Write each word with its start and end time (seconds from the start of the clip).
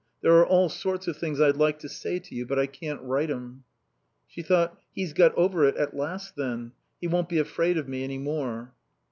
There 0.23 0.33
are 0.39 0.47
all 0.47 0.67
sorts 0.67 1.07
of 1.07 1.15
things 1.17 1.39
I'd 1.39 1.57
like 1.57 1.77
to 1.77 1.87
say 1.87 2.17
to 2.17 2.33
you, 2.33 2.43
but 2.47 2.57
I 2.57 2.65
can't 2.65 2.99
write 3.03 3.29
'em." 3.29 3.65
She 4.25 4.41
thought: 4.41 4.79
"He's 4.95 5.13
got 5.13 5.31
over 5.35 5.63
it 5.65 5.75
at 5.77 5.95
last, 5.95 6.35
then. 6.35 6.71
He 6.99 7.05
won't 7.07 7.29
be 7.29 7.37
afraid 7.37 7.77
of 7.77 7.87
me 7.87 8.03
any 8.03 8.17
more." 8.17 8.73